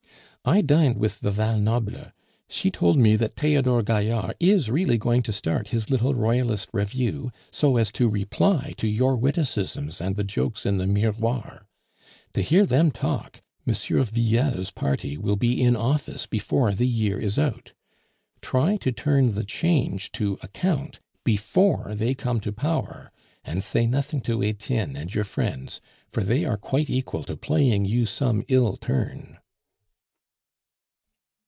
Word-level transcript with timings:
"I 0.43 0.61
dined 0.61 0.97
with 0.97 1.19
the 1.19 1.29
Val 1.29 1.59
Noble; 1.59 2.07
she 2.49 2.71
told 2.71 2.97
me 2.97 3.15
that 3.15 3.35
Theodore 3.35 3.83
Gaillard 3.83 4.35
is 4.39 4.71
really 4.71 4.97
going 4.97 5.21
to 5.21 5.31
start 5.31 5.67
his 5.67 5.91
little 5.91 6.15
Royalist 6.15 6.69
Revue, 6.73 7.29
so 7.51 7.77
as 7.77 7.91
to 7.91 8.09
reply 8.09 8.73
to 8.77 8.87
your 8.87 9.15
witticisms 9.15 10.01
and 10.01 10.15
the 10.15 10.23
jokes 10.23 10.65
in 10.65 10.77
the 10.79 10.87
Miroir. 10.87 11.67
To 12.33 12.41
hear 12.41 12.65
them 12.65 12.89
talk, 12.89 13.43
M. 13.67 13.75
Villele's 13.75 14.71
party 14.71 15.15
will 15.15 15.35
be 15.35 15.61
in 15.61 15.75
office 15.75 16.25
before 16.25 16.73
the 16.73 16.87
year 16.87 17.19
is 17.19 17.37
out. 17.37 17.73
Try 18.41 18.77
to 18.77 18.91
turn 18.91 19.35
the 19.35 19.43
change 19.43 20.11
to 20.13 20.39
account 20.41 20.99
before 21.23 21.93
they 21.93 22.15
come 22.15 22.39
to 22.39 22.51
power; 22.51 23.11
and 23.43 23.63
say 23.63 23.85
nothing 23.85 24.21
to 24.21 24.41
Etienne 24.41 24.95
and 24.95 25.13
your 25.13 25.23
friends, 25.23 25.81
for 26.07 26.23
they 26.23 26.45
are 26.45 26.57
quite 26.57 26.89
equal 26.89 27.23
to 27.25 27.37
playing 27.37 27.85
you 27.85 28.07
some 28.07 28.43
ill 28.47 28.75
turn." 28.75 29.37